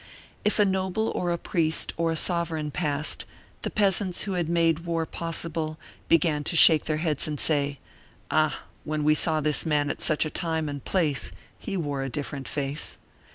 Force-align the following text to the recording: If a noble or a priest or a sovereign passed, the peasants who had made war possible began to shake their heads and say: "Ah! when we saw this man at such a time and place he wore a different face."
If 0.43 0.57
a 0.57 0.65
noble 0.65 1.09
or 1.09 1.29
a 1.31 1.37
priest 1.37 1.93
or 1.95 2.11
a 2.11 2.15
sovereign 2.15 2.71
passed, 2.71 3.23
the 3.61 3.69
peasants 3.69 4.23
who 4.23 4.31
had 4.31 4.49
made 4.49 4.79
war 4.79 5.05
possible 5.05 5.77
began 6.09 6.43
to 6.45 6.55
shake 6.55 6.85
their 6.85 6.97
heads 6.97 7.27
and 7.27 7.39
say: 7.39 7.77
"Ah! 8.31 8.61
when 8.83 9.03
we 9.03 9.13
saw 9.13 9.41
this 9.41 9.63
man 9.63 9.91
at 9.91 10.01
such 10.01 10.25
a 10.25 10.31
time 10.31 10.67
and 10.67 10.83
place 10.83 11.31
he 11.59 11.77
wore 11.77 12.01
a 12.01 12.09
different 12.09 12.47
face." 12.47 12.97